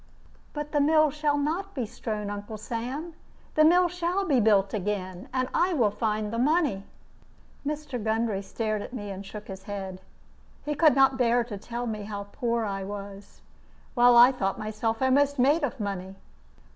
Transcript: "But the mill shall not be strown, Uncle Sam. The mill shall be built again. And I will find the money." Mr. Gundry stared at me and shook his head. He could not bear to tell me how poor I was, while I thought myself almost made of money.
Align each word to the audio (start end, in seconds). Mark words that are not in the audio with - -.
"But 0.53 0.71
the 0.71 0.81
mill 0.81 1.11
shall 1.11 1.37
not 1.37 1.75
be 1.75 1.85
strown, 1.85 2.31
Uncle 2.31 2.57
Sam. 2.57 3.13
The 3.53 3.63
mill 3.63 3.87
shall 3.87 4.25
be 4.25 4.39
built 4.39 4.73
again. 4.73 5.29
And 5.31 5.47
I 5.53 5.73
will 5.73 5.91
find 5.91 6.33
the 6.33 6.39
money." 6.39 6.85
Mr. 7.63 8.03
Gundry 8.03 8.41
stared 8.41 8.81
at 8.81 8.93
me 8.93 9.11
and 9.11 9.23
shook 9.23 9.47
his 9.47 9.61
head. 9.65 10.01
He 10.65 10.73
could 10.73 10.95
not 10.95 11.19
bear 11.19 11.43
to 11.43 11.55
tell 11.55 11.85
me 11.85 12.01
how 12.01 12.23
poor 12.31 12.65
I 12.65 12.83
was, 12.83 13.41
while 13.93 14.17
I 14.17 14.31
thought 14.31 14.57
myself 14.57 15.03
almost 15.03 15.37
made 15.37 15.63
of 15.63 15.79
money. 15.79 16.15